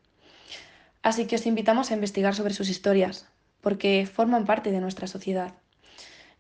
Así 1.02 1.26
que 1.26 1.36
os 1.36 1.44
invitamos 1.44 1.90
a 1.90 1.94
investigar 1.94 2.34
sobre 2.34 2.54
sus 2.54 2.70
historias, 2.70 3.28
porque 3.60 4.08
forman 4.10 4.46
parte 4.46 4.72
de 4.72 4.80
nuestra 4.80 5.06
sociedad. 5.06 5.52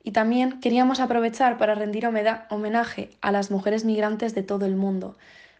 Y 0.02 0.12
también 0.12 0.58
queríamos 0.60 1.00
aprovechar 1.00 1.58
para 1.58 1.74
rendir 1.74 2.06
homenaje 2.06 3.10
a 3.20 3.32
las 3.32 3.50
mujeres 3.50 3.84
migrantes 3.84 4.34
de 4.34 4.42
todo 4.42 4.64
el 4.64 4.76
mundo, 4.76 5.18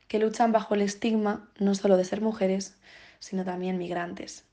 que 0.09 0.19
luchan 0.19 0.51
bajo 0.51 0.75
el 0.75 0.81
estigma 0.81 1.47
no 1.59 1.75
solo 1.75 1.99
de 1.99 2.05
ser 2.07 2.23
mujeres, 2.23 2.79
sino 3.19 3.45
también 3.45 3.77
migrantes. 3.77 4.47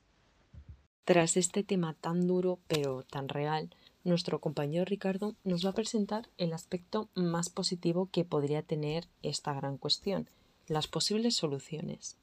Tras 1.05 1.37
este 1.37 1.63
tema 1.63 1.93
tan 1.93 2.27
duro 2.27 2.59
pero 2.67 3.03
tan 3.03 3.29
real, 3.29 3.69
nuestro 4.03 4.39
compañero 4.39 4.85
Ricardo 4.85 5.35
nos 5.43 5.65
va 5.65 5.69
a 5.69 5.73
presentar 5.73 6.29
el 6.37 6.53
aspecto 6.53 7.09
más 7.15 7.49
positivo 7.49 8.09
que 8.11 8.25
podría 8.25 8.61
tener 8.61 9.07
esta 9.21 9.53
gran 9.53 9.77
cuestión, 9.77 10.29
las 10.67 10.87
posibles 10.87 11.35
soluciones. 11.35 12.17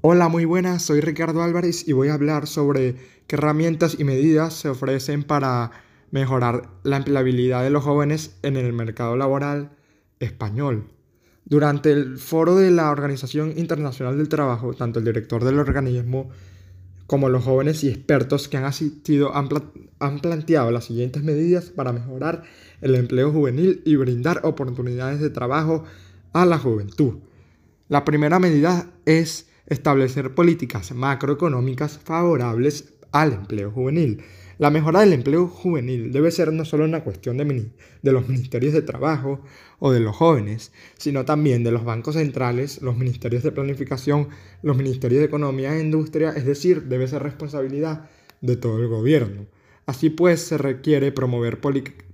Hola, 0.00 0.28
muy 0.28 0.44
buenas, 0.44 0.82
soy 0.82 1.00
Ricardo 1.00 1.42
Álvarez 1.42 1.88
y 1.88 1.92
voy 1.92 2.08
a 2.08 2.14
hablar 2.14 2.46
sobre 2.46 2.96
qué 3.26 3.36
herramientas 3.36 3.96
y 3.98 4.04
medidas 4.04 4.54
se 4.54 4.68
ofrecen 4.68 5.24
para 5.24 5.72
mejorar 6.10 6.70
la 6.84 6.96
empleabilidad 6.96 7.62
de 7.62 7.70
los 7.70 7.84
jóvenes 7.84 8.38
en 8.42 8.56
el 8.56 8.72
mercado 8.72 9.16
laboral 9.16 9.72
español. 10.20 10.90
Durante 11.44 11.92
el 11.92 12.18
foro 12.18 12.56
de 12.56 12.70
la 12.70 12.90
Organización 12.90 13.54
Internacional 13.56 14.18
del 14.18 14.28
Trabajo, 14.28 14.74
tanto 14.74 14.98
el 14.98 15.04
director 15.04 15.44
del 15.44 15.58
organismo 15.58 16.30
como 17.08 17.30
los 17.30 17.42
jóvenes 17.42 17.82
y 17.84 17.88
expertos 17.88 18.48
que 18.48 18.58
han 18.58 18.66
asistido 18.66 19.34
han, 19.34 19.48
han, 19.98 20.20
planteado 20.20 20.70
las 20.70 20.84
siguientes 20.84 21.22
medidas 21.24 21.70
para 21.70 21.90
mejorar 21.90 22.44
el 22.82 22.94
empleo 22.94 23.32
juvenil 23.32 23.80
y 23.86 23.96
brindar 23.96 24.42
oportunidades 24.44 25.18
de 25.18 25.30
trabajo 25.30 25.84
a 26.34 26.44
la 26.44 26.58
juventud. 26.58 27.14
La 27.88 28.04
primera 28.04 28.38
medida 28.38 28.90
es 29.06 29.48
establecer 29.64 30.34
políticas 30.34 30.92
macroeconómicas 30.92 31.98
favorables 31.98 32.92
al 33.10 33.32
empleo 33.32 33.70
juvenil. 33.70 34.22
La 34.58 34.70
mejora 34.70 35.00
del 35.00 35.12
empleo 35.12 35.46
juvenil 35.46 36.10
debe 36.10 36.32
ser 36.32 36.52
no 36.52 36.64
solo 36.64 36.84
una 36.84 37.04
cuestión 37.04 37.36
de, 37.36 37.70
los 38.10 38.28
ministerios 38.28 38.72
de 38.72 38.82
trabajo 38.82 39.40
o 39.78 39.92
de 39.92 40.00
los 40.00 40.16
jóvenes, 40.16 40.72
sino 40.98 41.24
también 41.24 41.62
de 41.62 41.70
los 41.70 41.84
bancos 41.84 42.16
centrales, 42.16 42.82
los 42.82 42.96
ministerios 42.96 43.44
de 43.44 43.52
planificación, 43.52 44.30
los 44.62 44.76
ministerios 44.76 45.20
de 45.20 45.26
economía 45.26 45.76
e 45.76 45.80
industria, 45.80 46.30
es 46.30 46.44
decir, 46.44 46.84
debe 46.84 47.06
ser 47.06 47.22
responsabilidad 47.22 48.10
de 48.40 48.56
todo 48.56 48.80
el 48.80 48.88
gobierno. 48.88 49.46
Así 49.86 50.10
pues, 50.10 50.40
se 50.42 50.58
requiere 50.58 51.12
promover 51.12 51.60
políticas 51.60 52.07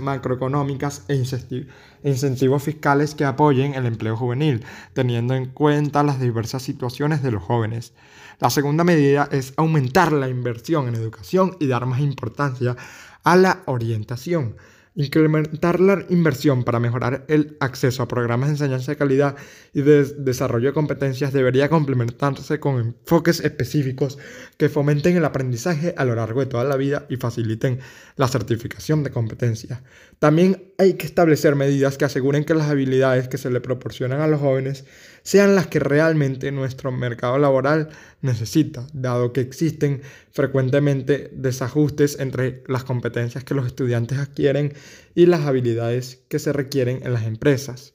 macroeconómicas 0.00 1.04
e, 1.08 1.14
e 1.14 2.10
incentivos 2.10 2.62
fiscales 2.62 3.14
que 3.14 3.24
apoyen 3.24 3.74
el 3.74 3.86
empleo 3.86 4.16
juvenil, 4.16 4.64
teniendo 4.92 5.34
en 5.34 5.46
cuenta 5.46 6.02
las 6.02 6.20
diversas 6.20 6.62
situaciones 6.62 7.22
de 7.22 7.32
los 7.32 7.42
jóvenes. 7.42 7.92
La 8.40 8.50
segunda 8.50 8.84
medida 8.84 9.28
es 9.30 9.52
aumentar 9.56 10.12
la 10.12 10.28
inversión 10.28 10.88
en 10.88 10.94
educación 10.94 11.56
y 11.60 11.66
dar 11.66 11.86
más 11.86 12.00
importancia 12.00 12.76
a 13.24 13.36
la 13.36 13.62
orientación. 13.66 14.56
Incrementar 14.94 15.80
la 15.80 16.04
inversión 16.10 16.64
para 16.64 16.78
mejorar 16.78 17.24
el 17.28 17.56
acceso 17.60 18.02
a 18.02 18.08
programas 18.08 18.48
de 18.48 18.54
enseñanza 18.54 18.92
de 18.92 18.98
calidad 18.98 19.36
y 19.72 19.80
de 19.80 20.04
desarrollo 20.04 20.68
de 20.68 20.74
competencias 20.74 21.32
debería 21.32 21.70
complementarse 21.70 22.60
con 22.60 22.78
enfoques 22.78 23.40
específicos 23.40 24.18
que 24.58 24.68
fomenten 24.68 25.16
el 25.16 25.24
aprendizaje 25.24 25.94
a 25.96 26.04
lo 26.04 26.14
largo 26.14 26.40
de 26.40 26.46
toda 26.46 26.64
la 26.64 26.76
vida 26.76 27.06
y 27.08 27.16
faciliten 27.16 27.78
la 28.16 28.28
certificación 28.28 29.02
de 29.02 29.10
competencias. 29.10 29.80
También 30.18 30.71
hay 30.82 30.94
que 30.94 31.06
establecer 31.06 31.54
medidas 31.54 31.96
que 31.96 32.04
aseguren 32.04 32.44
que 32.44 32.54
las 32.54 32.68
habilidades 32.68 33.28
que 33.28 33.38
se 33.38 33.50
le 33.50 33.60
proporcionan 33.60 34.20
a 34.20 34.26
los 34.26 34.40
jóvenes 34.40 34.84
sean 35.22 35.54
las 35.54 35.68
que 35.68 35.78
realmente 35.78 36.50
nuestro 36.50 36.90
mercado 36.90 37.38
laboral 37.38 37.90
necesita, 38.20 38.86
dado 38.92 39.32
que 39.32 39.40
existen 39.40 40.02
frecuentemente 40.32 41.30
desajustes 41.32 42.18
entre 42.18 42.64
las 42.66 42.84
competencias 42.84 43.44
que 43.44 43.54
los 43.54 43.66
estudiantes 43.66 44.18
adquieren 44.18 44.74
y 45.14 45.26
las 45.26 45.42
habilidades 45.42 46.24
que 46.28 46.38
se 46.38 46.52
requieren 46.52 47.00
en 47.04 47.12
las 47.12 47.24
empresas. 47.24 47.94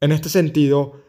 En 0.00 0.12
este 0.12 0.28
sentido, 0.28 1.00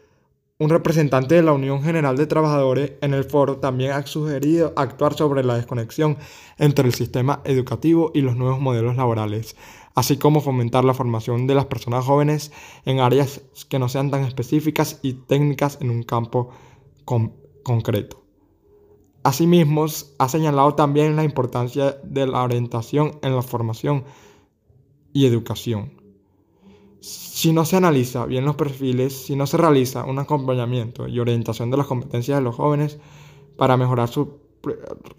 un 0.56 0.70
representante 0.70 1.34
de 1.34 1.42
la 1.42 1.52
Unión 1.52 1.82
General 1.82 2.16
de 2.16 2.26
Trabajadores 2.26 2.92
en 3.00 3.12
el 3.12 3.24
foro 3.24 3.58
también 3.58 3.90
ha 3.90 4.06
sugerido 4.06 4.72
actuar 4.76 5.14
sobre 5.14 5.42
la 5.42 5.56
desconexión 5.56 6.16
entre 6.58 6.86
el 6.86 6.94
sistema 6.94 7.42
educativo 7.44 8.12
y 8.14 8.20
los 8.20 8.36
nuevos 8.36 8.60
modelos 8.60 8.96
laborales, 8.96 9.56
así 9.94 10.16
como 10.18 10.40
fomentar 10.40 10.84
la 10.84 10.94
formación 10.94 11.46
de 11.46 11.54
las 11.54 11.66
personas 11.66 12.04
jóvenes 12.04 12.52
en 12.84 13.00
áreas 13.00 13.42
que 13.68 13.78
no 13.78 13.88
sean 13.88 14.10
tan 14.10 14.24
específicas 14.24 14.98
y 15.02 15.14
técnicas 15.14 15.78
en 15.80 15.90
un 15.90 16.02
campo 16.02 16.50
concreto. 17.04 18.22
Asimismo, 19.22 19.86
ha 20.18 20.28
señalado 20.28 20.74
también 20.74 21.16
la 21.16 21.24
importancia 21.24 21.98
de 22.02 22.26
la 22.26 22.42
orientación 22.42 23.18
en 23.22 23.34
la 23.34 23.42
formación 23.42 24.04
y 25.12 25.26
educación. 25.26 26.02
Si 27.00 27.52
no 27.52 27.64
se 27.64 27.76
analiza 27.76 28.26
bien 28.26 28.44
los 28.44 28.56
perfiles, 28.56 29.14
si 29.14 29.36
no 29.36 29.46
se 29.46 29.56
realiza 29.56 30.04
un 30.04 30.18
acompañamiento 30.18 31.08
y 31.08 31.20
orientación 31.20 31.70
de 31.70 31.76
las 31.76 31.86
competencias 31.86 32.38
de 32.38 32.44
los 32.44 32.56
jóvenes 32.56 32.98
para 33.56 33.76
mejorar 33.76 34.08
su 34.08 34.40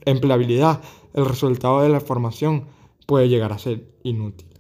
empleabilidad, 0.05 0.81
el 1.13 1.25
resultado 1.25 1.81
de 1.81 1.89
la 1.89 1.99
formación 1.99 2.65
puede 3.05 3.29
llegar 3.29 3.53
a 3.53 3.59
ser 3.59 3.87
inútil. 4.03 4.54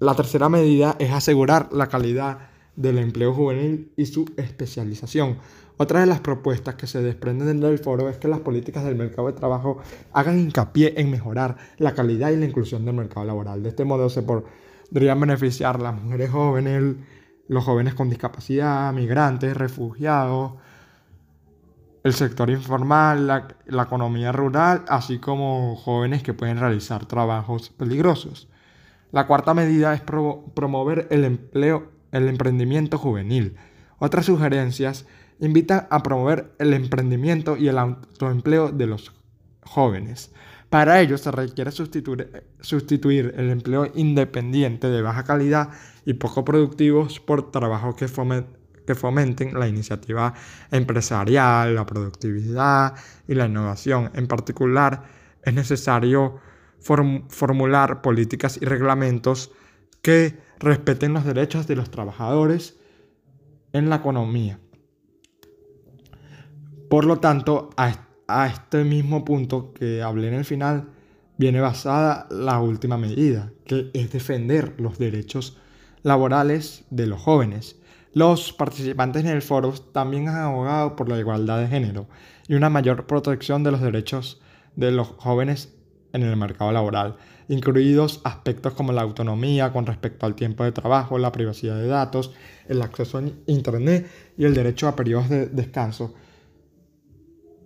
La 0.00 0.14
tercera 0.14 0.48
medida 0.48 0.96
es 0.98 1.12
asegurar 1.12 1.68
la 1.72 1.88
calidad 1.88 2.38
del 2.74 2.96
empleo 2.96 3.34
juvenil 3.34 3.92
y 3.98 4.06
su 4.06 4.24
especialización. 4.38 5.36
Otra 5.76 6.00
de 6.00 6.06
las 6.06 6.20
propuestas 6.20 6.76
que 6.76 6.86
se 6.86 7.02
desprenden 7.02 7.60
del 7.60 7.78
foro 7.78 8.08
es 8.08 8.16
que 8.16 8.26
las 8.26 8.40
políticas 8.40 8.82
del 8.82 8.96
mercado 8.96 9.28
de 9.28 9.34
trabajo 9.34 9.76
hagan 10.14 10.38
hincapié 10.38 10.94
en 10.96 11.10
mejorar 11.10 11.58
la 11.76 11.92
calidad 11.92 12.30
y 12.30 12.36
la 12.36 12.46
inclusión 12.46 12.86
del 12.86 12.94
mercado 12.94 13.26
laboral. 13.26 13.62
De 13.62 13.68
este 13.68 13.84
modo 13.84 14.08
se 14.08 14.22
podrían 14.22 15.20
beneficiar 15.20 15.78
las 15.82 15.94
mujeres 15.94 16.30
jóvenes, 16.30 16.96
los 17.48 17.62
jóvenes 17.62 17.92
con 17.92 18.08
discapacidad, 18.08 18.90
migrantes, 18.94 19.54
refugiados, 19.54 20.52
el 22.04 22.14
sector 22.14 22.48
informal, 22.48 23.26
la, 23.26 23.48
la 23.66 23.82
economía 23.82 24.32
rural, 24.32 24.82
así 24.88 25.18
como 25.18 25.76
jóvenes 25.76 26.22
que 26.22 26.32
pueden 26.32 26.58
realizar 26.58 27.04
trabajos 27.04 27.68
peligrosos. 27.68 28.48
La 29.12 29.26
cuarta 29.26 29.54
medida 29.54 29.92
es 29.94 30.00
promover 30.02 31.08
el 31.10 31.24
empleo, 31.24 31.90
el 32.12 32.28
emprendimiento 32.28 32.98
juvenil. 32.98 33.56
Otras 33.98 34.26
sugerencias 34.26 35.06
invitan 35.40 35.86
a 35.90 36.02
promover 36.02 36.52
el 36.58 36.74
emprendimiento 36.74 37.56
y 37.56 37.68
el 37.68 37.78
autoempleo 37.78 38.70
de 38.70 38.86
los 38.86 39.12
jóvenes. 39.62 40.32
Para 40.68 41.00
ello 41.00 41.18
se 41.18 41.32
requiere 41.32 41.72
sustituir, 41.72 43.34
el 43.36 43.50
empleo 43.50 43.90
independiente 43.94 44.88
de 44.88 45.02
baja 45.02 45.24
calidad 45.24 45.70
y 46.06 46.14
poco 46.14 46.44
productivos 46.44 47.18
por 47.18 47.50
trabajos 47.50 47.96
que, 47.96 48.06
que 48.86 48.94
fomenten 48.94 49.58
la 49.58 49.66
iniciativa 49.66 50.32
empresarial, 50.70 51.74
la 51.74 51.84
productividad 51.84 52.94
y 53.26 53.34
la 53.34 53.46
innovación. 53.46 54.10
En 54.14 54.28
particular, 54.28 55.02
es 55.42 55.54
necesario 55.54 56.38
formular 56.80 58.02
políticas 58.02 58.58
y 58.60 58.64
reglamentos 58.64 59.52
que 60.02 60.38
respeten 60.58 61.12
los 61.12 61.24
derechos 61.24 61.66
de 61.66 61.76
los 61.76 61.90
trabajadores 61.90 62.78
en 63.72 63.90
la 63.90 63.96
economía. 63.96 64.58
Por 66.88 67.04
lo 67.04 67.18
tanto, 67.18 67.70
a, 67.76 68.08
a 68.26 68.46
este 68.46 68.84
mismo 68.84 69.24
punto 69.24 69.72
que 69.72 70.02
hablé 70.02 70.28
en 70.28 70.34
el 70.34 70.44
final, 70.44 70.88
viene 71.36 71.60
basada 71.60 72.26
la 72.30 72.60
última 72.60 72.98
medida, 72.98 73.52
que 73.64 73.90
es 73.94 74.12
defender 74.12 74.74
los 74.78 74.98
derechos 74.98 75.58
laborales 76.02 76.84
de 76.90 77.06
los 77.06 77.20
jóvenes. 77.20 77.76
Los 78.12 78.52
participantes 78.52 79.24
en 79.24 79.30
el 79.30 79.42
foro 79.42 79.72
también 79.72 80.28
han 80.28 80.36
abogado 80.36 80.96
por 80.96 81.08
la 81.08 81.18
igualdad 81.18 81.60
de 81.60 81.68
género 81.68 82.08
y 82.48 82.54
una 82.54 82.68
mayor 82.68 83.06
protección 83.06 83.62
de 83.62 83.70
los 83.70 83.80
derechos 83.80 84.40
de 84.74 84.90
los 84.90 85.08
jóvenes 85.18 85.72
en 86.12 86.22
el 86.22 86.36
mercado 86.36 86.72
laboral, 86.72 87.16
incluidos 87.48 88.20
aspectos 88.24 88.74
como 88.74 88.92
la 88.92 89.02
autonomía 89.02 89.72
con 89.72 89.86
respecto 89.86 90.26
al 90.26 90.34
tiempo 90.34 90.64
de 90.64 90.72
trabajo, 90.72 91.18
la 91.18 91.32
privacidad 91.32 91.76
de 91.76 91.86
datos, 91.86 92.32
el 92.68 92.82
acceso 92.82 93.18
a 93.18 93.22
Internet 93.46 94.10
y 94.36 94.44
el 94.44 94.54
derecho 94.54 94.88
a 94.88 94.96
periodos 94.96 95.28
de 95.28 95.46
descanso. 95.46 96.14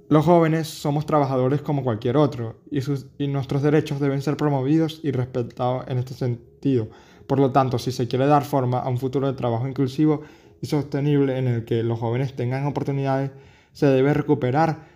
Los 0.08 0.26
jóvenes 0.26 0.68
somos 0.68 1.06
trabajadores 1.06 1.62
como 1.62 1.82
cualquier 1.82 2.16
otro 2.16 2.60
y, 2.70 2.82
sus, 2.82 3.06
y 3.18 3.26
nuestros 3.26 3.62
derechos 3.62 4.00
deben 4.00 4.20
ser 4.20 4.36
promovidos 4.36 5.00
y 5.02 5.10
respetados 5.12 5.84
en 5.88 5.98
este 5.98 6.14
sentido. 6.14 6.88
Por 7.26 7.40
lo 7.40 7.52
tanto, 7.52 7.78
si 7.78 7.90
se 7.90 8.06
quiere 8.06 8.26
dar 8.26 8.44
forma 8.44 8.80
a 8.80 8.88
un 8.88 8.98
futuro 8.98 9.26
de 9.26 9.36
trabajo 9.36 9.66
inclusivo 9.66 10.22
y 10.60 10.66
sostenible 10.66 11.38
en 11.38 11.48
el 11.48 11.64
que 11.64 11.82
los 11.82 11.98
jóvenes 11.98 12.36
tengan 12.36 12.66
oportunidades, 12.66 13.30
se 13.72 13.86
debe 13.86 14.14
recuperar 14.14 14.93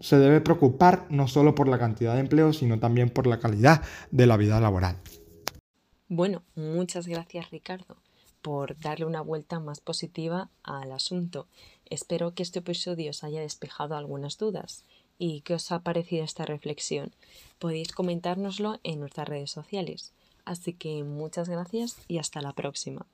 se 0.00 0.18
debe 0.18 0.40
preocupar 0.40 1.06
no 1.10 1.28
solo 1.28 1.54
por 1.54 1.68
la 1.68 1.78
cantidad 1.78 2.14
de 2.14 2.20
empleo, 2.20 2.52
sino 2.52 2.78
también 2.78 3.10
por 3.10 3.26
la 3.26 3.38
calidad 3.38 3.82
de 4.10 4.26
la 4.26 4.36
vida 4.36 4.60
laboral. 4.60 4.96
Bueno, 6.08 6.42
muchas 6.54 7.06
gracias 7.06 7.50
Ricardo. 7.50 7.96
por 8.42 8.78
darle 8.78 9.06
una 9.06 9.22
vuelta 9.22 9.58
más 9.58 9.80
positiva 9.80 10.50
al 10.62 10.92
asunto. 10.92 11.48
Espero 11.84 12.32
que 12.32 12.44
este 12.44 12.60
episodio 12.60 13.10
os 13.10 13.24
haya 13.24 13.40
despejado 13.40 13.96
algunas 13.96 14.38
dudas. 14.38 14.84
¿Y 15.18 15.40
qué 15.40 15.54
os 15.54 15.72
ha 15.72 15.80
parecido 15.80 16.22
esta 16.22 16.44
reflexión? 16.44 17.10
Podéis 17.58 17.90
comentárnoslo 17.90 18.78
en 18.84 19.00
nuestras 19.00 19.28
redes 19.28 19.50
sociales. 19.50 20.12
Así 20.44 20.74
que 20.74 21.02
muchas 21.02 21.48
gracias 21.48 21.96
y 22.06 22.18
hasta 22.18 22.40
la 22.40 22.52
próxima. 22.52 23.06